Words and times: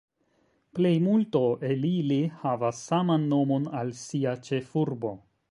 Plejmulto 0.77 1.41
el 1.67 1.85
ili 1.89 2.17
havas 2.45 2.81
saman 2.89 3.29
nomon 3.35 3.69
al 3.83 3.95
sia 4.01 4.35
ĉefurbo. 4.51 5.15